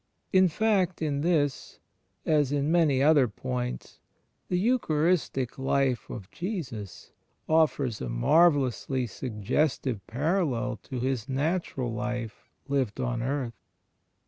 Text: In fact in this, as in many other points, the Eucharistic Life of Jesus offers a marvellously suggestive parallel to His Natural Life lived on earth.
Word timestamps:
In 0.33 0.47
fact 0.47 0.99
in 1.03 1.21
this, 1.21 1.79
as 2.25 2.51
in 2.51 2.71
many 2.71 3.03
other 3.03 3.27
points, 3.27 3.99
the 4.47 4.57
Eucharistic 4.57 5.59
Life 5.59 6.09
of 6.09 6.27
Jesus 6.31 7.11
offers 7.47 8.01
a 8.01 8.09
marvellously 8.09 9.05
suggestive 9.05 10.01
parallel 10.07 10.77
to 10.85 10.99
His 10.99 11.29
Natural 11.29 11.93
Life 11.93 12.49
lived 12.67 12.99
on 12.99 13.21
earth. 13.21 13.61